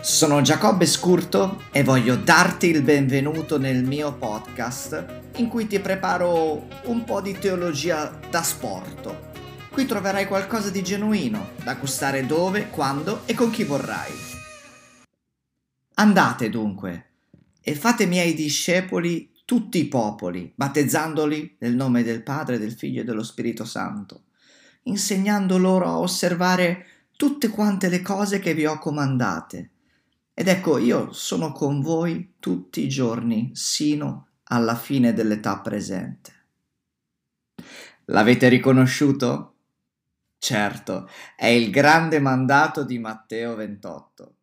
Sono 0.00 0.40
Giacobbe 0.40 0.86
Scurto 0.86 1.64
e 1.72 1.82
voglio 1.82 2.16
darti 2.16 2.68
il 2.68 2.82
benvenuto 2.82 3.58
nel 3.58 3.82
mio 3.82 4.14
podcast 4.14 5.22
in 5.36 5.48
cui 5.48 5.66
ti 5.66 5.80
preparo 5.80 6.66
un 6.84 7.04
po' 7.04 7.20
di 7.20 7.36
teologia 7.36 8.16
da 8.30 8.42
sport. 8.42 9.14
Qui 9.70 9.84
troverai 9.84 10.26
qualcosa 10.26 10.70
di 10.70 10.82
genuino 10.82 11.50
da 11.62 11.74
gustare 11.74 12.24
dove, 12.24 12.68
quando 12.70 13.22
e 13.26 13.34
con 13.34 13.50
chi 13.50 13.64
vorrai. 13.64 14.12
Andate 15.94 16.50
dunque 16.50 17.06
e 17.60 17.74
fate 17.74 18.06
miei 18.06 18.34
discepoli 18.34 19.32
tutti 19.44 19.78
i 19.78 19.88
popoli, 19.88 20.52
battezzandoli 20.54 21.56
nel 21.58 21.74
nome 21.74 22.02
del 22.02 22.22
Padre, 22.22 22.58
del 22.58 22.72
Figlio 22.72 23.00
e 23.00 23.04
dello 23.04 23.24
Spirito 23.24 23.64
Santo, 23.64 24.22
insegnando 24.84 25.58
loro 25.58 25.86
a 25.86 25.98
osservare 25.98 26.86
tutte 27.16 27.48
quante 27.48 27.88
le 27.88 28.02
cose 28.02 28.38
che 28.38 28.54
vi 28.54 28.66
ho 28.66 28.78
comandate 28.78 29.70
ed 30.38 30.48
ecco, 30.48 30.76
io 30.76 31.12
sono 31.12 31.50
con 31.50 31.80
voi 31.80 32.34
tutti 32.38 32.82
i 32.82 32.90
giorni, 32.90 33.52
sino 33.54 34.32
alla 34.48 34.74
fine 34.74 35.14
dell'età 35.14 35.60
presente. 35.60 36.32
L'avete 38.04 38.48
riconosciuto? 38.48 39.54
Certo, 40.36 41.08
è 41.34 41.46
il 41.46 41.70
grande 41.70 42.20
mandato 42.20 42.84
di 42.84 42.98
Matteo 42.98 43.54
28. 43.54 44.34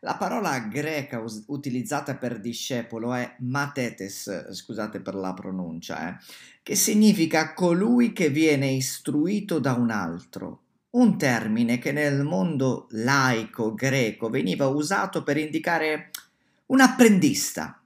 La 0.00 0.16
parola 0.16 0.58
greca 0.58 1.20
us- 1.20 1.44
utilizzata 1.46 2.16
per 2.16 2.38
discepolo 2.38 3.14
è 3.14 3.36
matetes, 3.38 4.50
scusate 4.50 5.00
per 5.00 5.14
la 5.14 5.32
pronuncia, 5.32 6.10
eh, 6.10 6.16
che 6.62 6.74
significa 6.74 7.54
colui 7.54 8.12
che 8.12 8.28
viene 8.28 8.68
istruito 8.68 9.58
da 9.58 9.72
un 9.72 9.88
altro, 9.88 10.64
un 10.90 11.16
termine 11.16 11.78
che 11.78 11.92
nel 11.92 12.22
mondo 12.22 12.86
laico 12.90 13.74
greco 13.74 14.28
veniva 14.28 14.66
usato 14.66 15.22
per 15.22 15.36
indicare 15.36 16.10
un 16.66 16.80
apprendista. 16.80 17.80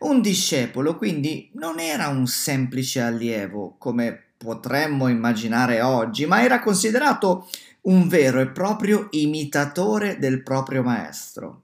Un 0.00 0.20
discepolo 0.20 0.96
quindi 0.96 1.50
non 1.54 1.78
era 1.78 2.08
un 2.08 2.26
semplice 2.26 3.00
allievo, 3.00 3.76
come 3.78 4.22
potremmo 4.36 5.08
immaginare 5.08 5.80
oggi, 5.80 6.26
ma 6.26 6.42
era 6.42 6.60
considerato 6.60 7.48
un 7.82 8.08
vero 8.08 8.40
e 8.40 8.48
proprio 8.48 9.08
imitatore 9.10 10.18
del 10.18 10.42
proprio 10.42 10.82
maestro. 10.82 11.62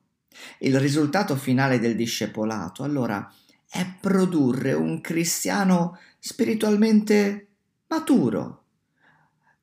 Il 0.58 0.78
risultato 0.78 1.36
finale 1.36 1.78
del 1.78 1.96
discepolato, 1.96 2.82
allora, 2.82 3.30
è 3.68 3.86
produrre 4.00 4.72
un 4.72 5.00
cristiano 5.00 5.98
spiritualmente 6.18 7.46
maturo, 7.88 8.59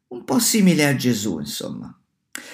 un 0.10 0.24
po' 0.24 0.40
simile 0.40 0.86
a 0.86 0.96
Gesù, 0.96 1.40
insomma. 1.40 1.94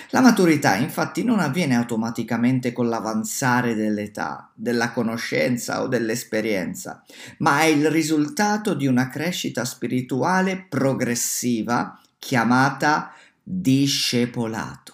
La 0.10 0.22
maturità 0.22 0.76
infatti 0.76 1.24
non 1.24 1.40
avviene 1.40 1.76
automaticamente 1.76 2.72
con 2.72 2.88
l'avanzare 2.88 3.74
dell'età, 3.74 4.52
della 4.54 4.92
conoscenza 4.92 5.82
o 5.82 5.88
dell'esperienza, 5.88 7.04
ma 7.40 7.62
è 7.62 7.66
il 7.66 7.90
risultato 7.90 8.76
di 8.76 8.86
una 8.88 9.10
crescita 9.10 9.66
spirituale 9.66 10.66
progressiva 10.70 12.00
chiamata 12.20 13.12
discepolato. 13.42 14.94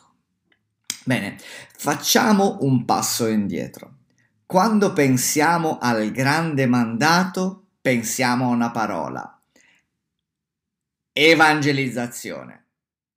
Bene, 1.04 1.38
facciamo 1.76 2.58
un 2.62 2.86
passo 2.86 3.28
indietro. 3.28 3.96
Quando 4.46 4.94
pensiamo 4.94 5.78
al 5.80 6.12
grande 6.12 6.66
mandato, 6.66 7.66
pensiamo 7.82 8.46
a 8.46 8.54
una 8.54 8.72
parola, 8.72 9.39
Evangelizzazione. 11.12 12.66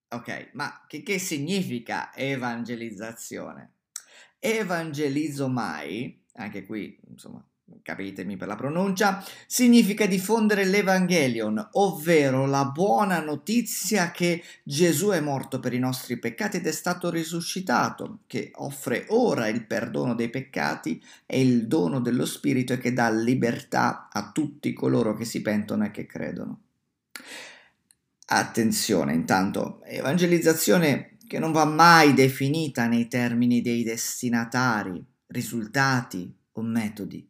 Ok, 0.09 0.51
ma 0.53 0.85
che, 0.87 1.03
che 1.03 1.19
significa 1.19 2.15
evangelizzazione? 2.15 3.75
Evangelizzo 4.39 5.49
mai, 5.49 6.23
anche 6.35 6.67
qui, 6.67 6.99
insomma, 7.09 7.45
capitemi 7.83 8.37
per 8.37 8.49
la 8.49 8.57
pronuncia, 8.57 9.25
significa 9.47 10.07
diffondere 10.07 10.65
l'Evangelion, 10.65 11.69
ovvero 11.73 12.47
la 12.47 12.65
buona 12.65 13.21
notizia 13.21 14.11
che 14.11 14.43
Gesù 14.63 15.09
è 15.09 15.21
morto 15.21 15.61
per 15.61 15.73
i 15.73 15.79
nostri 15.79 16.19
peccati 16.19 16.59
ed 16.59 16.67
è 16.67 16.73
stato 16.73 17.11
risuscitato, 17.11 18.21
che 18.27 18.51
offre 18.57 19.07
ora 19.09 19.49
il 19.49 19.65
perdono 19.67 20.15
dei 20.15 20.29
peccati 20.31 21.03
e 21.25 21.41
il 21.41 21.67
dono 21.67 22.01
dello 22.01 22.27
Spirito 22.27 22.73
e 22.73 22.79
che 22.79 22.93
dà 22.93 23.11
libertà 23.11 24.09
a 24.11 24.31
tutti 24.33 24.73
coloro 24.73 25.15
che 25.15 25.25
si 25.25 25.41
pentono 25.41 25.85
e 25.85 25.91
che 25.91 26.07
credono. 26.07 26.61
Attenzione, 28.35 29.13
intanto, 29.13 29.83
evangelizzazione 29.85 31.19
che 31.27 31.39
non 31.39 31.53
va 31.53 31.67
mai 31.67 32.15
definita 32.15 32.87
nei 32.87 33.07
termini 33.07 33.61
dei 33.61 33.83
destinatari, 33.83 35.05
risultati 35.27 36.35
o 36.53 36.63
metodi, 36.63 37.29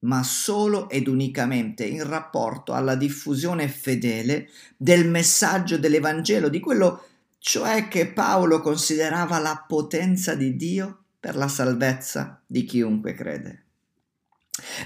ma 0.00 0.22
solo 0.22 0.88
ed 0.90 1.08
unicamente 1.08 1.84
in 1.84 2.08
rapporto 2.08 2.72
alla 2.72 2.94
diffusione 2.94 3.66
fedele 3.66 4.48
del 4.76 5.08
messaggio 5.08 5.76
dell'Evangelo, 5.76 6.48
di 6.48 6.60
quello 6.60 7.04
cioè 7.38 7.88
che 7.88 8.06
Paolo 8.06 8.60
considerava 8.60 9.40
la 9.40 9.64
potenza 9.66 10.36
di 10.36 10.54
Dio 10.54 11.06
per 11.18 11.34
la 11.34 11.48
salvezza 11.48 12.40
di 12.46 12.62
chiunque 12.62 13.12
crede. 13.14 13.64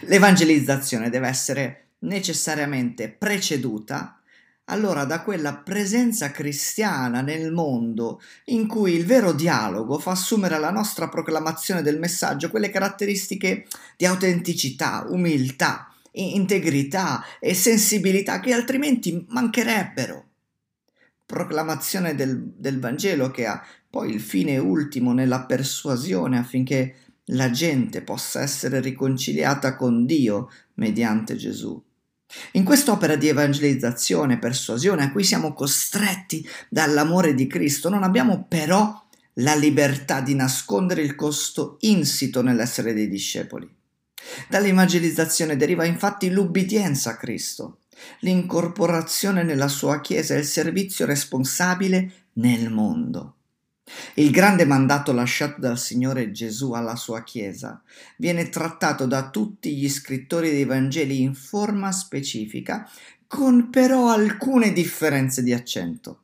L'evangelizzazione 0.04 1.10
deve 1.10 1.28
essere 1.28 1.88
necessariamente 1.98 3.10
preceduta 3.10 4.17
allora 4.68 5.04
da 5.04 5.22
quella 5.22 5.56
presenza 5.56 6.30
cristiana 6.30 7.20
nel 7.20 7.52
mondo 7.52 8.20
in 8.46 8.66
cui 8.66 8.92
il 8.92 9.04
vero 9.04 9.32
dialogo 9.32 9.98
fa 9.98 10.12
assumere 10.12 10.54
alla 10.54 10.70
nostra 10.70 11.08
proclamazione 11.08 11.82
del 11.82 11.98
messaggio 11.98 12.50
quelle 12.50 12.70
caratteristiche 12.70 13.66
di 13.96 14.06
autenticità, 14.06 15.06
umiltà, 15.08 15.92
integrità 16.12 17.24
e 17.38 17.54
sensibilità 17.54 18.40
che 18.40 18.52
altrimenti 18.52 19.24
mancherebbero. 19.28 20.24
Proclamazione 21.24 22.14
del, 22.14 22.52
del 22.56 22.80
Vangelo 22.80 23.30
che 23.30 23.46
ha 23.46 23.62
poi 23.90 24.12
il 24.12 24.20
fine 24.20 24.58
ultimo 24.58 25.12
nella 25.12 25.44
persuasione 25.44 26.38
affinché 26.38 26.94
la 27.32 27.50
gente 27.50 28.02
possa 28.02 28.40
essere 28.40 28.80
riconciliata 28.80 29.76
con 29.76 30.06
Dio 30.06 30.50
mediante 30.74 31.36
Gesù. 31.36 31.82
In 32.52 32.64
quest'opera 32.64 33.16
di 33.16 33.28
evangelizzazione 33.28 34.34
e 34.34 34.38
persuasione 34.38 35.04
a 35.04 35.12
cui 35.12 35.24
siamo 35.24 35.54
costretti 35.54 36.46
dall'amore 36.68 37.34
di 37.34 37.46
Cristo, 37.46 37.88
non 37.88 38.02
abbiamo 38.02 38.44
però 38.46 39.02
la 39.34 39.54
libertà 39.54 40.20
di 40.20 40.34
nascondere 40.34 41.02
il 41.02 41.14
costo 41.14 41.76
insito 41.80 42.42
nell'essere 42.42 42.92
dei 42.92 43.08
discepoli. 43.08 43.68
Dall'evangelizzazione 44.48 45.56
deriva 45.56 45.84
infatti 45.84 46.30
l'ubbidienza 46.30 47.10
a 47.10 47.16
Cristo, 47.16 47.80
l'incorporazione 48.20 49.42
nella 49.42 49.68
sua 49.68 50.00
Chiesa 50.00 50.34
e 50.34 50.38
il 50.38 50.44
servizio 50.44 51.06
responsabile 51.06 52.26
nel 52.34 52.70
mondo. 52.70 53.37
Il 54.14 54.30
grande 54.30 54.64
mandato 54.64 55.12
lasciato 55.12 55.60
dal 55.60 55.78
Signore 55.78 56.30
Gesù 56.30 56.72
alla 56.72 56.96
sua 56.96 57.22
Chiesa 57.22 57.82
viene 58.16 58.48
trattato 58.48 59.06
da 59.06 59.30
tutti 59.30 59.76
gli 59.76 59.88
scrittori 59.88 60.50
dei 60.50 60.64
Vangeli 60.64 61.20
in 61.20 61.34
forma 61.34 61.92
specifica, 61.92 62.88
con 63.26 63.70
però 63.70 64.08
alcune 64.08 64.72
differenze 64.72 65.42
di 65.42 65.52
accento. 65.52 66.20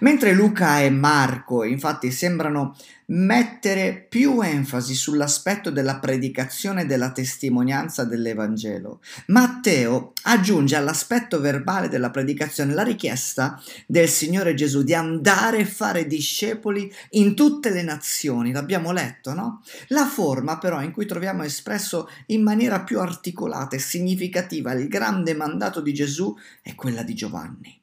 Mentre 0.00 0.32
Luca 0.32 0.80
e 0.80 0.90
Marco 0.90 1.64
infatti 1.64 2.10
sembrano 2.10 2.76
mettere 3.06 4.06
più 4.08 4.40
enfasi 4.40 4.94
sull'aspetto 4.94 5.70
della 5.70 5.98
predicazione 5.98 6.82
e 6.82 6.86
della 6.86 7.12
testimonianza 7.12 8.04
dell'Evangelo, 8.04 9.00
Matteo 9.26 10.12
aggiunge 10.22 10.76
all'aspetto 10.76 11.40
verbale 11.40 11.88
della 11.88 12.10
predicazione 12.10 12.72
la 12.72 12.82
richiesta 12.82 13.60
del 13.86 14.08
Signore 14.08 14.54
Gesù 14.54 14.82
di 14.82 14.94
andare 14.94 15.58
e 15.58 15.64
fare 15.66 16.06
discepoli 16.06 16.90
in 17.10 17.34
tutte 17.34 17.70
le 17.70 17.82
nazioni, 17.82 18.52
l'abbiamo 18.52 18.92
letto, 18.92 19.34
no? 19.34 19.62
La 19.88 20.06
forma 20.06 20.58
però 20.58 20.80
in 20.82 20.92
cui 20.92 21.06
troviamo 21.06 21.42
espresso 21.42 22.08
in 22.26 22.42
maniera 22.42 22.80
più 22.82 23.00
articolata 23.00 23.76
e 23.76 23.80
significativa 23.80 24.72
il 24.72 24.88
grande 24.88 25.34
mandato 25.34 25.80
di 25.80 25.92
Gesù 25.92 26.34
è 26.62 26.74
quella 26.74 27.02
di 27.02 27.14
Giovanni 27.14 27.82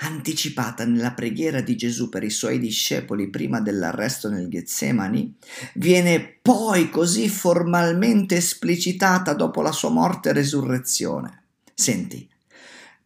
anticipata 0.00 0.84
nella 0.84 1.12
preghiera 1.12 1.60
di 1.60 1.76
Gesù 1.76 2.08
per 2.08 2.22
i 2.22 2.30
suoi 2.30 2.58
discepoli 2.58 3.30
prima 3.30 3.60
dell'arresto 3.60 4.28
nel 4.28 4.48
Getsemani, 4.48 5.36
viene 5.74 6.38
poi 6.40 6.90
così 6.90 7.28
formalmente 7.28 8.36
esplicitata 8.36 9.32
dopo 9.32 9.62
la 9.62 9.72
sua 9.72 9.90
morte 9.90 10.28
e 10.28 10.32
resurrezione. 10.32 11.42
Senti, 11.74 12.28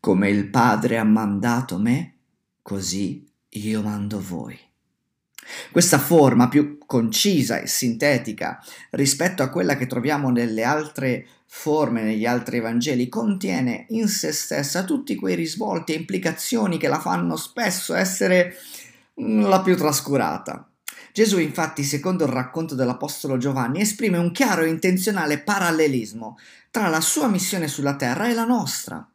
come 0.01 0.29
il 0.29 0.49
Padre 0.49 0.99
ha 0.99 1.05
mandato 1.05 1.79
me, 1.79 2.17
così 2.61 3.27
io 3.49 3.83
mando 3.83 4.21
voi. 4.21 4.59
Questa 5.71 5.99
forma 5.99 6.49
più 6.49 6.79
concisa 6.87 7.61
e 7.61 7.67
sintetica 7.67 8.63
rispetto 8.91 9.43
a 9.43 9.49
quella 9.49 9.77
che 9.77 9.87
troviamo 9.87 10.31
nelle 10.31 10.65
altre 10.65 11.27
forme, 11.47 12.03
negli 12.03 12.25
altri 12.25 12.61
Vangeli, 12.61 13.09
contiene 13.09 13.87
in 13.91 14.09
se 14.09 14.33
stessa 14.33 14.85
tutti 14.85 15.15
quei 15.17 15.35
risvolti 15.35 15.93
e 15.93 15.97
implicazioni 15.97 16.79
che 16.79 16.89
la 16.89 16.99
fanno 16.99 17.37
spesso 17.37 17.95
essere 17.95 18.57
la 19.15 19.61
più 19.61 19.77
trascurata. 19.77 20.67
Gesù 21.13 21.39
infatti, 21.39 21.83
secondo 21.83 22.25
il 22.25 22.33
racconto 22.33 22.75
dell'Apostolo 22.75 23.37
Giovanni, 23.37 23.83
esprime 23.83 24.17
un 24.17 24.33
chiaro 24.33 24.63
e 24.63 24.69
intenzionale 24.69 25.41
parallelismo 25.41 26.39
tra 26.71 26.89
la 26.89 27.03
sua 27.03 27.29
missione 27.29 27.69
sulla 27.69 27.97
terra 27.97 28.31
e 28.31 28.33
la 28.33 28.47
nostra, 28.47 29.07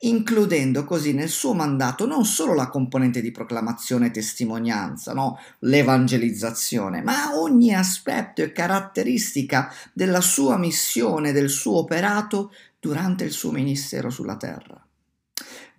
includendo 0.00 0.84
così 0.84 1.12
nel 1.12 1.28
suo 1.28 1.54
mandato 1.54 2.06
non 2.06 2.24
solo 2.24 2.54
la 2.54 2.68
componente 2.68 3.20
di 3.20 3.30
proclamazione 3.30 4.06
e 4.06 4.10
testimonianza, 4.10 5.12
no? 5.12 5.38
l'evangelizzazione, 5.60 7.02
ma 7.02 7.36
ogni 7.38 7.74
aspetto 7.74 8.42
e 8.42 8.52
caratteristica 8.52 9.72
della 9.92 10.20
sua 10.20 10.56
missione, 10.56 11.32
del 11.32 11.50
suo 11.50 11.78
operato 11.78 12.52
durante 12.80 13.24
il 13.24 13.30
suo 13.30 13.50
ministero 13.50 14.10
sulla 14.10 14.36
terra 14.36 14.84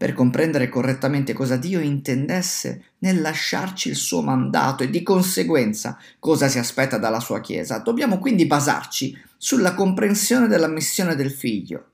per 0.04 0.14
comprendere 0.14 0.68
correttamente 0.68 1.32
cosa 1.32 1.56
Dio 1.56 1.80
intendesse 1.80 2.84
nel 3.00 3.22
lasciarci 3.22 3.88
il 3.88 3.96
suo 3.96 4.22
mandato 4.22 4.84
e 4.84 4.90
di 4.90 5.02
conseguenza 5.02 5.98
cosa 6.20 6.50
si 6.50 6.60
aspetta 6.60 6.98
dalla 6.98 7.22
sua 7.22 7.40
Chiesa. 7.40 7.78
Dobbiamo 7.78 8.20
quindi 8.20 8.46
basarci 8.46 9.18
sulla 9.38 9.74
comprensione 9.74 10.48
della 10.48 10.68
missione 10.68 11.16
del 11.16 11.32
Figlio, 11.32 11.86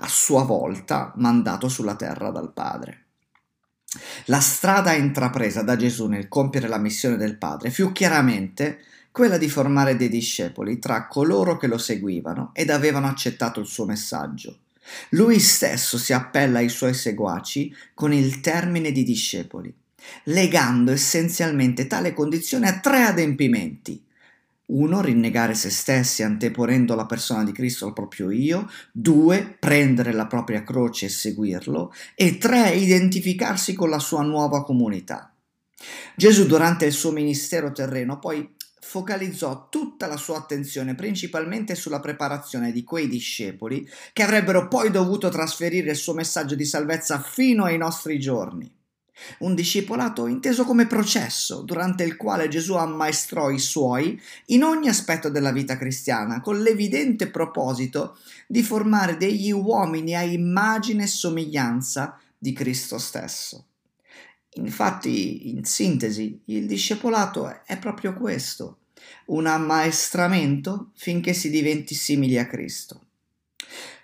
a 0.00 0.08
sua 0.08 0.44
volta 0.44 1.12
mandato 1.16 1.68
sulla 1.68 1.96
terra 1.96 2.30
dal 2.30 2.52
Padre. 2.52 3.04
La 4.26 4.40
strada 4.40 4.92
intrapresa 4.92 5.62
da 5.62 5.76
Gesù 5.76 6.06
nel 6.06 6.28
compiere 6.28 6.68
la 6.68 6.78
missione 6.78 7.16
del 7.16 7.38
Padre 7.38 7.70
fu 7.70 7.90
chiaramente 7.92 8.80
quella 9.10 9.38
di 9.38 9.48
formare 9.48 9.96
dei 9.96 10.08
discepoli 10.08 10.78
tra 10.78 11.06
coloro 11.06 11.56
che 11.56 11.66
lo 11.66 11.78
seguivano 11.78 12.50
ed 12.52 12.70
avevano 12.70 13.06
accettato 13.06 13.60
il 13.60 13.66
suo 13.66 13.86
messaggio. 13.86 14.60
Lui 15.10 15.40
stesso 15.40 15.98
si 15.98 16.12
appella 16.12 16.58
ai 16.58 16.68
suoi 16.68 16.94
seguaci 16.94 17.74
con 17.94 18.12
il 18.12 18.40
termine 18.40 18.92
di 18.92 19.02
discepoli, 19.04 19.74
legando 20.24 20.92
essenzialmente 20.92 21.86
tale 21.86 22.12
condizione 22.12 22.68
a 22.68 22.78
tre 22.78 23.02
adempimenti. 23.02 24.04
Uno, 24.68 25.00
rinnegare 25.00 25.54
se 25.54 25.70
stessi 25.70 26.22
anteponendo 26.22 26.94
la 26.94 27.06
persona 27.06 27.42
di 27.42 27.52
Cristo 27.52 27.86
al 27.86 27.94
proprio 27.94 28.30
io. 28.30 28.68
Due, 28.92 29.56
prendere 29.58 30.12
la 30.12 30.26
propria 30.26 30.62
croce 30.62 31.06
e 31.06 31.10
seguirlo. 31.10 31.92
E 32.14 32.36
tre, 32.36 32.74
identificarsi 32.74 33.72
con 33.72 33.88
la 33.88 33.98
sua 33.98 34.22
nuova 34.22 34.64
comunità. 34.64 35.32
Gesù 36.16 36.46
durante 36.46 36.84
il 36.84 36.92
suo 36.92 37.12
ministero 37.12 37.72
terreno 37.72 38.18
poi 38.18 38.56
focalizzò 38.80 39.68
tutta 39.70 40.06
la 40.06 40.16
sua 40.16 40.38
attenzione 40.38 40.94
principalmente 40.94 41.74
sulla 41.74 42.00
preparazione 42.00 42.72
di 42.72 42.84
quei 42.84 43.06
discepoli 43.06 43.88
che 44.12 44.22
avrebbero 44.22 44.66
poi 44.66 44.90
dovuto 44.90 45.28
trasferire 45.28 45.90
il 45.90 45.96
suo 45.96 46.14
messaggio 46.14 46.54
di 46.54 46.64
salvezza 46.64 47.20
fino 47.20 47.64
ai 47.64 47.78
nostri 47.78 48.18
giorni. 48.18 48.77
Un 49.38 49.54
discepolato 49.54 50.26
inteso 50.26 50.64
come 50.64 50.86
processo, 50.86 51.62
durante 51.62 52.04
il 52.04 52.16
quale 52.16 52.48
Gesù 52.48 52.74
ammaestrò 52.74 53.50
i 53.50 53.58
suoi 53.58 54.20
in 54.46 54.62
ogni 54.62 54.88
aspetto 54.88 55.28
della 55.28 55.52
vita 55.52 55.76
cristiana, 55.76 56.40
con 56.40 56.60
l'evidente 56.60 57.28
proposito 57.28 58.18
di 58.46 58.62
formare 58.62 59.16
degli 59.16 59.50
uomini 59.50 60.14
a 60.14 60.22
immagine 60.22 61.04
e 61.04 61.08
somiglianza 61.08 62.18
di 62.38 62.52
Cristo 62.52 62.98
stesso. 62.98 63.64
Infatti, 64.54 65.50
in 65.50 65.64
sintesi, 65.64 66.40
il 66.46 66.66
discepolato 66.66 67.64
è 67.64 67.78
proprio 67.78 68.14
questo, 68.14 68.78
un 69.26 69.46
ammaestramento 69.46 70.90
finché 70.94 71.32
si 71.32 71.50
diventi 71.50 71.94
simili 71.94 72.38
a 72.38 72.46
Cristo. 72.46 73.02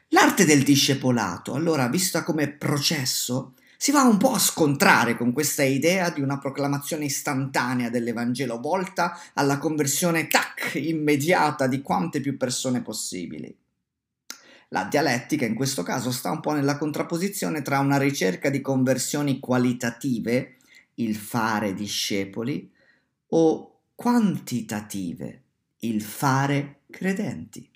L'arte 0.08 0.44
del 0.44 0.62
discepolato, 0.62 1.54
allora, 1.54 1.88
vista 1.88 2.22
come 2.22 2.48
processo, 2.48 3.54
si 3.84 3.90
va 3.90 4.04
un 4.04 4.16
po' 4.16 4.30
a 4.30 4.38
scontrare 4.38 5.14
con 5.14 5.34
questa 5.34 5.62
idea 5.62 6.08
di 6.08 6.22
una 6.22 6.38
proclamazione 6.38 7.04
istantanea 7.04 7.90
dell'Evangelo 7.90 8.58
volta 8.58 9.20
alla 9.34 9.58
conversione 9.58 10.26
tac 10.26 10.76
immediata 10.76 11.66
di 11.66 11.82
quante 11.82 12.22
più 12.22 12.38
persone 12.38 12.80
possibili. 12.80 13.54
La 14.68 14.84
dialettica 14.84 15.44
in 15.44 15.54
questo 15.54 15.82
caso 15.82 16.12
sta 16.12 16.30
un 16.30 16.40
po' 16.40 16.52
nella 16.52 16.78
contrapposizione 16.78 17.60
tra 17.60 17.78
una 17.78 17.98
ricerca 17.98 18.48
di 18.48 18.62
conversioni 18.62 19.38
qualitative, 19.38 20.56
il 20.94 21.14
fare 21.14 21.74
discepoli, 21.74 22.72
o 23.32 23.80
quantitative, 23.94 25.42
il 25.80 26.00
fare 26.00 26.78
credenti. 26.88 27.68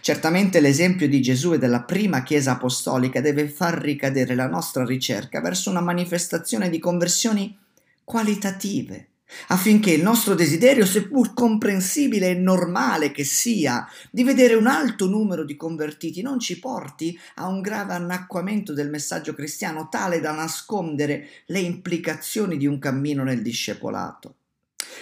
Certamente 0.00 0.60
l'esempio 0.60 1.08
di 1.08 1.20
Gesù 1.20 1.52
e 1.52 1.58
della 1.58 1.82
prima 1.82 2.22
Chiesa 2.22 2.52
apostolica 2.52 3.20
deve 3.20 3.48
far 3.48 3.80
ricadere 3.80 4.34
la 4.34 4.48
nostra 4.48 4.84
ricerca 4.84 5.40
verso 5.40 5.70
una 5.70 5.80
manifestazione 5.80 6.68
di 6.70 6.78
conversioni 6.78 7.56
qualitative, 8.02 9.08
affinché 9.48 9.92
il 9.92 10.02
nostro 10.02 10.34
desiderio, 10.34 10.84
seppur 10.84 11.32
comprensibile 11.34 12.30
e 12.30 12.34
normale 12.34 13.12
che 13.12 13.24
sia, 13.24 13.86
di 14.10 14.24
vedere 14.24 14.54
un 14.54 14.66
alto 14.66 15.06
numero 15.06 15.44
di 15.44 15.54
convertiti 15.54 16.22
non 16.22 16.40
ci 16.40 16.58
porti 16.58 17.16
a 17.36 17.46
un 17.46 17.60
grave 17.60 17.94
annacquamento 17.94 18.72
del 18.72 18.90
messaggio 18.90 19.34
cristiano 19.34 19.88
tale 19.88 20.20
da 20.20 20.32
nascondere 20.32 21.28
le 21.46 21.60
implicazioni 21.60 22.56
di 22.56 22.66
un 22.66 22.78
cammino 22.78 23.22
nel 23.22 23.42
discepolato. 23.42 24.34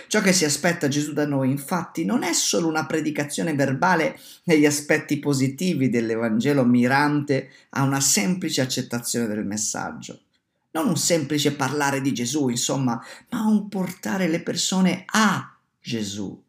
Ciò 0.08 0.20
che 0.20 0.32
si 0.32 0.44
aspetta 0.44 0.88
Gesù 0.88 1.12
da 1.12 1.26
noi, 1.26 1.50
infatti, 1.50 2.04
non 2.04 2.22
è 2.22 2.32
solo 2.32 2.66
una 2.66 2.86
predicazione 2.86 3.54
verbale 3.54 4.18
negli 4.44 4.66
aspetti 4.66 5.18
positivi 5.18 5.90
dell'Evangelo 5.90 6.64
mirante 6.64 7.50
a 7.70 7.82
una 7.82 8.00
semplice 8.00 8.62
accettazione 8.62 9.26
del 9.26 9.44
messaggio 9.44 10.22
non 10.70 10.88
un 10.88 10.96
semplice 10.96 11.54
parlare 11.54 12.00
di 12.00 12.12
Gesù, 12.12 12.48
insomma, 12.48 13.02
ma 13.30 13.46
un 13.46 13.68
portare 13.68 14.28
le 14.28 14.40
persone 14.40 15.04
a 15.06 15.56
Gesù, 15.80 16.40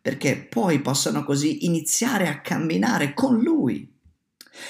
perché 0.00 0.36
poi 0.36 0.80
possano 0.80 1.24
così 1.24 1.66
iniziare 1.66 2.28
a 2.28 2.40
camminare 2.40 3.14
con 3.14 3.38
Lui. 3.38 3.88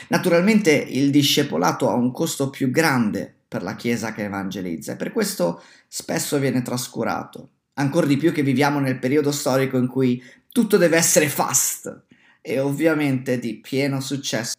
Naturalmente 0.08 0.72
il 0.72 1.10
discepolato 1.10 1.88
ha 1.88 1.94
un 1.94 2.12
costo 2.12 2.50
più 2.50 2.70
grande 2.70 3.34
per 3.48 3.62
la 3.62 3.74
Chiesa 3.74 4.12
che 4.12 4.24
evangelizza 4.24 4.92
e 4.92 4.96
per 4.96 5.12
questo 5.12 5.62
spesso 5.88 6.38
viene 6.38 6.62
trascurato, 6.62 7.48
ancora 7.74 8.06
di 8.06 8.16
più 8.16 8.32
che 8.32 8.42
viviamo 8.42 8.78
nel 8.78 8.98
periodo 8.98 9.32
storico 9.32 9.76
in 9.76 9.86
cui 9.86 10.22
tutto 10.52 10.76
deve 10.76 10.96
essere 10.96 11.28
fast 11.28 12.04
e 12.40 12.58
ovviamente 12.58 13.38
di 13.38 13.56
pieno 13.56 14.00
successo. 14.00 14.54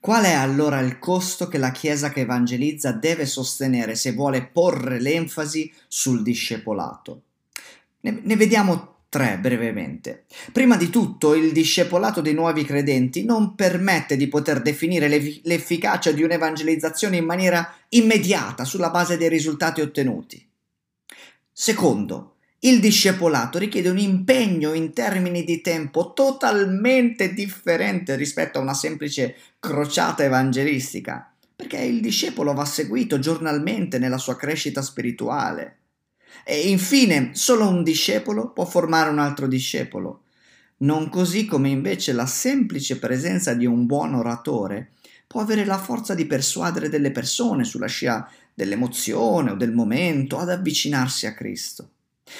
Qual 0.00 0.24
è 0.24 0.32
allora 0.32 0.80
il 0.80 0.98
costo 0.98 1.46
che 1.46 1.58
la 1.58 1.70
Chiesa 1.70 2.10
che 2.10 2.20
evangelizza 2.22 2.90
deve 2.90 3.24
sostenere 3.24 3.94
se 3.94 4.12
vuole 4.12 4.44
porre 4.44 5.00
l'enfasi 5.00 5.72
sul 5.86 6.22
discepolato? 6.22 7.22
Ne, 8.00 8.20
ne 8.20 8.36
vediamo 8.36 8.92
tre 9.08 9.38
brevemente. 9.38 10.24
Prima 10.52 10.76
di 10.76 10.88
tutto, 10.88 11.34
il 11.34 11.52
discepolato 11.52 12.20
dei 12.20 12.34
nuovi 12.34 12.64
credenti 12.64 13.24
non 13.24 13.54
permette 13.54 14.16
di 14.16 14.26
poter 14.26 14.62
definire 14.62 15.06
l'efficacia 15.06 16.10
di 16.12 16.22
un'evangelizzazione 16.22 17.18
in 17.18 17.24
maniera 17.24 17.72
immediata 17.90 18.64
sulla 18.64 18.90
base 18.90 19.16
dei 19.16 19.28
risultati 19.28 19.82
ottenuti. 19.82 20.44
Secondo, 21.54 22.36
il 22.60 22.80
discepolato 22.80 23.58
richiede 23.58 23.90
un 23.90 23.98
impegno 23.98 24.72
in 24.72 24.94
termini 24.94 25.44
di 25.44 25.60
tempo 25.60 26.14
totalmente 26.14 27.34
differente 27.34 28.16
rispetto 28.16 28.58
a 28.58 28.62
una 28.62 28.72
semplice 28.72 29.36
crociata 29.58 30.24
evangelistica, 30.24 31.30
perché 31.54 31.76
il 31.78 32.00
discepolo 32.00 32.54
va 32.54 32.64
seguito 32.64 33.18
giornalmente 33.18 33.98
nella 33.98 34.16
sua 34.16 34.36
crescita 34.36 34.80
spirituale. 34.80 35.78
E 36.42 36.70
infine, 36.70 37.32
solo 37.34 37.68
un 37.68 37.82
discepolo 37.82 38.50
può 38.50 38.64
formare 38.64 39.10
un 39.10 39.18
altro 39.18 39.46
discepolo, 39.46 40.22
non 40.78 41.10
così 41.10 41.44
come 41.44 41.68
invece 41.68 42.12
la 42.12 42.26
semplice 42.26 42.98
presenza 42.98 43.52
di 43.52 43.66
un 43.66 43.84
buon 43.84 44.14
oratore 44.14 44.92
può 45.32 45.40
avere 45.40 45.64
la 45.64 45.78
forza 45.78 46.14
di 46.14 46.26
persuadere 46.26 46.90
delle 46.90 47.10
persone 47.10 47.64
sulla 47.64 47.86
scia 47.86 48.28
dell'emozione 48.54 49.50
o 49.50 49.54
del 49.54 49.72
momento 49.72 50.38
ad 50.38 50.50
avvicinarsi 50.50 51.26
a 51.26 51.34
Cristo. 51.34 51.90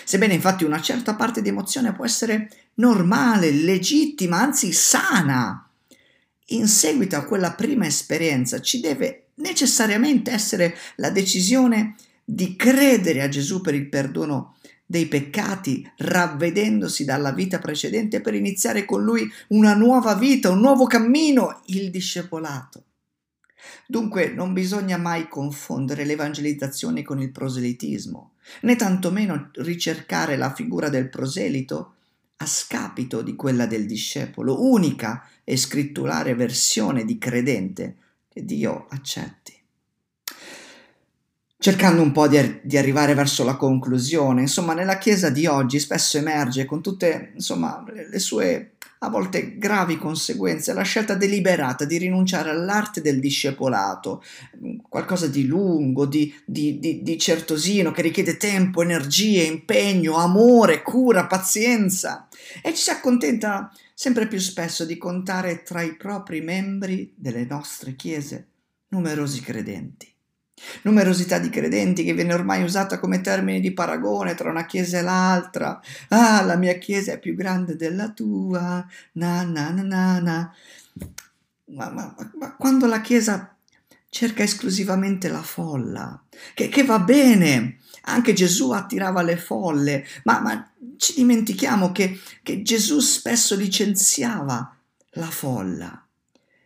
Sebbene 0.04 0.34
infatti 0.34 0.64
una 0.64 0.80
certa 0.80 1.14
parte 1.14 1.42
di 1.42 1.48
emozione 1.48 1.92
può 1.92 2.04
essere 2.04 2.50
normale, 2.74 3.50
legittima, 3.50 4.40
anzi 4.40 4.72
sana, 4.72 5.68
in 6.46 6.66
seguito 6.68 7.16
a 7.16 7.24
quella 7.24 7.52
prima 7.52 7.86
esperienza 7.86 8.60
ci 8.60 8.80
deve 8.80 9.28
necessariamente 9.36 10.30
essere 10.30 10.76
la 10.96 11.10
decisione 11.10 11.94
di 12.24 12.56
credere 12.56 13.22
a 13.22 13.28
Gesù 13.28 13.60
per 13.60 13.74
il 13.74 13.88
perdono 13.88 14.56
dei 14.84 15.06
peccati, 15.06 15.90
ravvedendosi 15.96 17.04
dalla 17.04 17.32
vita 17.32 17.58
precedente 17.58 18.20
per 18.20 18.34
iniziare 18.34 18.84
con 18.84 19.02
lui 19.02 19.30
una 19.48 19.74
nuova 19.74 20.14
vita, 20.14 20.50
un 20.50 20.60
nuovo 20.60 20.86
cammino, 20.86 21.62
il 21.66 21.90
discepolato. 21.90 22.84
Dunque 23.86 24.28
non 24.28 24.52
bisogna 24.52 24.96
mai 24.96 25.28
confondere 25.28 26.04
l'evangelizzazione 26.04 27.02
con 27.02 27.20
il 27.20 27.30
proselitismo, 27.30 28.32
né 28.62 28.76
tantomeno 28.76 29.50
ricercare 29.54 30.36
la 30.36 30.52
figura 30.52 30.88
del 30.88 31.08
proselito 31.08 31.94
a 32.38 32.46
scapito 32.46 33.22
di 33.22 33.36
quella 33.36 33.66
del 33.66 33.86
discepolo, 33.86 34.68
unica 34.68 35.26
e 35.44 35.56
scritturale 35.56 36.34
versione 36.34 37.04
di 37.04 37.16
credente 37.18 37.96
che 38.28 38.44
Dio 38.44 38.86
accetti. 38.90 39.60
cercando 41.58 42.02
un 42.02 42.10
po' 42.10 42.26
di, 42.26 42.60
di, 42.64 42.76
arrivare 42.76 43.14
verso 43.14 43.44
la 43.44 43.54
conclusione. 43.54 44.40
Insomma, 44.40 44.74
nella 44.74 44.98
Chiesa 44.98 45.30
di 45.30 45.46
oggi 45.46 45.78
spesso 45.78 46.18
emerge 46.18 46.64
con 46.64 46.82
tutte 46.82 47.30
insomma, 47.34 47.84
le 47.86 48.18
sue 48.18 48.71
a 49.04 49.08
volte 49.08 49.58
gravi 49.58 49.98
conseguenze 49.98 50.72
la 50.72 50.82
scelta 50.82 51.14
deliberata 51.14 51.84
di 51.84 51.98
rinunciare 51.98 52.50
all'arte 52.50 53.00
del 53.00 53.18
discepolato, 53.18 54.22
qualcosa 54.88 55.26
di 55.26 55.44
lungo, 55.44 56.06
di, 56.06 56.32
di, 56.44 56.78
di, 56.78 57.02
di 57.02 57.18
certosino, 57.18 57.90
che 57.90 58.02
richiede 58.02 58.36
tempo, 58.36 58.80
energie, 58.80 59.42
impegno, 59.42 60.16
amore, 60.16 60.82
cura, 60.82 61.26
pazienza, 61.26 62.28
e 62.62 62.70
ci 62.74 62.82
si 62.82 62.90
accontenta 62.90 63.72
sempre 63.92 64.28
più 64.28 64.38
spesso 64.38 64.84
di 64.84 64.96
contare 64.96 65.64
tra 65.64 65.82
i 65.82 65.96
propri 65.96 66.40
membri 66.40 67.12
delle 67.16 67.44
nostre 67.44 67.96
chiese 67.96 68.50
numerosi 68.88 69.40
credenti. 69.40 70.12
Numerosità 70.82 71.38
di 71.38 71.48
credenti 71.48 72.04
che 72.04 72.14
viene 72.14 72.34
ormai 72.34 72.62
usata 72.62 72.98
come 72.98 73.20
termine 73.20 73.60
di 73.60 73.72
paragone 73.72 74.34
tra 74.34 74.50
una 74.50 74.66
chiesa 74.66 74.98
e 74.98 75.02
l'altra. 75.02 75.80
Ah, 76.08 76.42
la 76.42 76.56
mia 76.56 76.74
chiesa 76.78 77.12
è 77.12 77.18
più 77.18 77.34
grande 77.34 77.76
della 77.76 78.10
tua. 78.10 78.86
Na 79.12 79.42
na 79.42 79.70
na 79.70 79.82
na 79.82 80.20
na. 80.20 80.54
Ma, 81.66 81.90
ma, 81.90 82.14
ma 82.38 82.54
quando 82.56 82.86
la 82.86 83.00
chiesa 83.00 83.56
cerca 84.08 84.42
esclusivamente 84.42 85.28
la 85.28 85.40
folla, 85.40 86.22
che, 86.52 86.68
che 86.68 86.84
va 86.84 86.98
bene, 86.98 87.78
anche 88.02 88.34
Gesù 88.34 88.70
attirava 88.72 89.22
le 89.22 89.38
folle, 89.38 90.04
ma, 90.24 90.40
ma 90.40 90.70
ci 90.98 91.14
dimentichiamo 91.14 91.92
che, 91.92 92.20
che 92.42 92.60
Gesù 92.60 93.00
spesso 93.00 93.56
licenziava 93.56 94.76
la 95.12 95.30
folla 95.30 96.06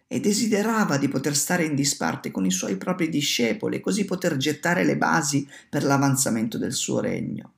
e 0.08 0.20
desiderava 0.20 0.98
di 0.98 1.08
poter 1.08 1.36
stare 1.36 1.64
in 1.64 1.75
disparte 1.75 2.30
con 2.30 2.46
i 2.46 2.50
suoi 2.50 2.76
propri 2.76 3.08
discepoli 3.08 3.76
e 3.76 3.80
così 3.80 4.04
poter 4.04 4.36
gettare 4.36 4.84
le 4.84 4.96
basi 4.96 5.48
per 5.68 5.84
l'avanzamento 5.84 6.58
del 6.58 6.72
suo 6.72 7.00
regno. 7.00 7.52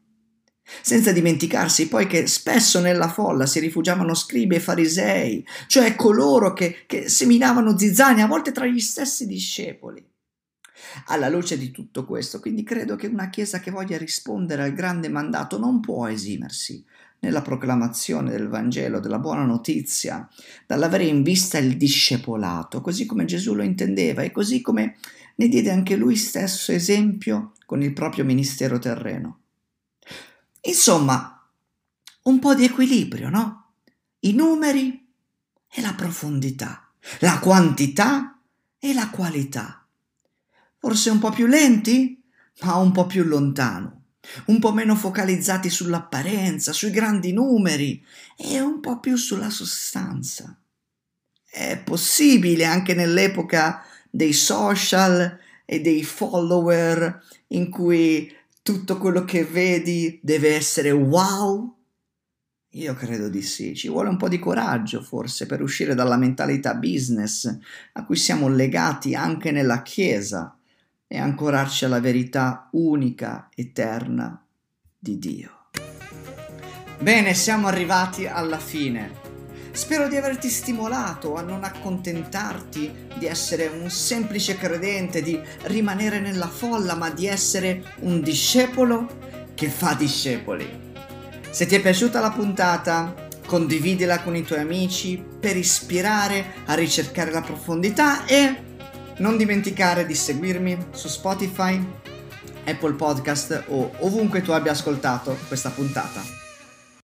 Senza 0.82 1.12
dimenticarsi 1.12 1.88
poi 1.88 2.06
che 2.06 2.26
spesso 2.26 2.80
nella 2.80 3.08
folla 3.08 3.46
si 3.46 3.58
rifugiavano 3.58 4.14
scribi 4.14 4.56
e 4.56 4.60
farisei, 4.60 5.46
cioè 5.66 5.94
coloro 5.94 6.52
che, 6.52 6.84
che 6.86 7.08
seminavano 7.08 7.76
zizzania, 7.76 8.24
a 8.24 8.28
volte 8.28 8.52
tra 8.52 8.66
gli 8.66 8.80
stessi 8.80 9.26
discepoli. 9.26 10.04
Alla 11.06 11.28
luce 11.28 11.58
di 11.58 11.70
tutto 11.70 12.04
questo, 12.04 12.38
quindi 12.38 12.62
credo 12.62 12.96
che 12.96 13.06
una 13.06 13.30
Chiesa 13.30 13.60
che 13.60 13.70
voglia 13.70 13.96
rispondere 13.96 14.62
al 14.62 14.74
grande 14.74 15.08
mandato 15.08 15.58
non 15.58 15.80
può 15.80 16.06
esimersi 16.06 16.84
nella 17.20 17.42
proclamazione 17.42 18.30
del 18.30 18.48
Vangelo, 18.48 19.00
della 19.00 19.18
buona 19.18 19.44
notizia, 19.44 20.28
dall'avere 20.66 21.04
in 21.04 21.22
vista 21.22 21.58
il 21.58 21.76
discepolato, 21.76 22.80
così 22.80 23.06
come 23.06 23.24
Gesù 23.24 23.54
lo 23.54 23.62
intendeva 23.62 24.22
e 24.22 24.30
così 24.30 24.60
come 24.60 24.96
ne 25.36 25.48
diede 25.48 25.70
anche 25.70 25.96
lui 25.96 26.16
stesso 26.16 26.72
esempio 26.72 27.52
con 27.66 27.82
il 27.82 27.92
proprio 27.92 28.24
ministero 28.24 28.78
terreno. 28.78 29.40
Insomma, 30.62 31.46
un 32.22 32.38
po' 32.38 32.54
di 32.54 32.64
equilibrio, 32.64 33.28
no? 33.28 33.72
I 34.20 34.32
numeri 34.32 35.06
e 35.70 35.80
la 35.80 35.94
profondità, 35.94 36.90
la 37.20 37.38
quantità 37.38 38.38
e 38.78 38.92
la 38.92 39.10
qualità. 39.10 39.86
Forse 40.78 41.10
un 41.10 41.18
po' 41.18 41.30
più 41.30 41.46
lenti, 41.46 42.22
ma 42.62 42.76
un 42.76 42.92
po' 42.92 43.06
più 43.06 43.24
lontano 43.24 43.97
un 44.46 44.58
po' 44.58 44.72
meno 44.72 44.94
focalizzati 44.94 45.70
sull'apparenza, 45.70 46.72
sui 46.72 46.90
grandi 46.90 47.32
numeri 47.32 48.04
e 48.36 48.60
un 48.60 48.80
po' 48.80 49.00
più 49.00 49.16
sulla 49.16 49.50
sostanza. 49.50 50.56
È 51.50 51.80
possibile 51.82 52.64
anche 52.64 52.94
nell'epoca 52.94 53.82
dei 54.10 54.32
social 54.32 55.38
e 55.64 55.80
dei 55.80 56.02
follower 56.04 57.22
in 57.48 57.70
cui 57.70 58.34
tutto 58.62 58.98
quello 58.98 59.24
che 59.24 59.44
vedi 59.44 60.18
deve 60.22 60.54
essere 60.54 60.90
wow? 60.90 61.74
Io 62.72 62.94
credo 62.94 63.30
di 63.30 63.40
sì, 63.40 63.74
ci 63.74 63.88
vuole 63.88 64.10
un 64.10 64.18
po' 64.18 64.28
di 64.28 64.38
coraggio 64.38 65.02
forse 65.02 65.46
per 65.46 65.62
uscire 65.62 65.94
dalla 65.94 66.18
mentalità 66.18 66.74
business 66.74 67.58
a 67.92 68.04
cui 68.04 68.16
siamo 68.16 68.48
legati 68.48 69.14
anche 69.14 69.50
nella 69.52 69.80
Chiesa 69.80 70.57
e 71.08 71.18
ancorarci 71.18 71.86
alla 71.86 72.00
verità 72.00 72.68
unica, 72.72 73.48
eterna 73.54 74.44
di 74.96 75.18
Dio. 75.18 75.50
Bene, 77.00 77.32
siamo 77.32 77.66
arrivati 77.66 78.26
alla 78.26 78.58
fine. 78.58 79.26
Spero 79.70 80.08
di 80.08 80.16
averti 80.16 80.48
stimolato 80.48 81.36
a 81.36 81.42
non 81.42 81.64
accontentarti 81.64 83.08
di 83.16 83.26
essere 83.26 83.68
un 83.68 83.88
semplice 83.88 84.56
credente, 84.56 85.22
di 85.22 85.40
rimanere 85.62 86.20
nella 86.20 86.48
folla, 86.48 86.94
ma 86.94 87.10
di 87.10 87.26
essere 87.26 87.94
un 88.00 88.20
discepolo 88.20 89.06
che 89.54 89.68
fa 89.68 89.94
discepoli. 89.94 90.86
Se 91.50 91.66
ti 91.66 91.76
è 91.76 91.80
piaciuta 91.80 92.20
la 92.20 92.32
puntata, 92.32 93.28
condividila 93.46 94.20
con 94.20 94.36
i 94.36 94.42
tuoi 94.42 94.60
amici 94.60 95.24
per 95.40 95.56
ispirare 95.56 96.54
a 96.66 96.74
ricercare 96.74 97.30
la 97.30 97.40
profondità 97.40 98.26
e 98.26 98.67
non 99.18 99.36
dimenticare 99.36 100.06
di 100.06 100.14
seguirmi 100.14 100.86
su 100.90 101.08
Spotify, 101.08 101.84
Apple 102.64 102.94
Podcast 102.94 103.64
o 103.68 103.92
ovunque 104.00 104.42
tu 104.42 104.52
abbia 104.52 104.72
ascoltato 104.72 105.36
questa 105.48 105.70
puntata. 105.70 106.37